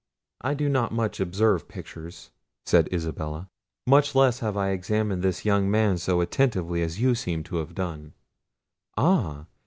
[0.43, 2.31] "I do not much observe pictures,"
[2.65, 3.49] said Isabella:
[3.85, 7.75] "much less have I examined this young man so attentively as you seem to have
[7.75, 8.13] done.
[8.97, 9.45] Ah?